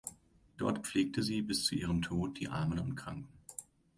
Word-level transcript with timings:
Dort 0.57 0.87
pflegte 0.87 1.21
sie 1.21 1.43
bis 1.43 1.63
zu 1.65 1.75
ihrem 1.75 2.01
Tod 2.01 2.39
die 2.39 2.49
Armen 2.49 2.79
und 2.79 2.95
Kranken. 2.95 3.27